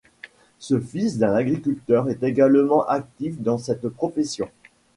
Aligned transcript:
Ce 0.57 0.79
fils 0.79 1.19
d'un 1.19 1.35
agriculteur 1.35 2.09
est 2.09 2.23
également 2.23 2.83
actif 2.87 3.39
dans 3.39 3.59
cette 3.59 3.87
profession. 3.87 4.49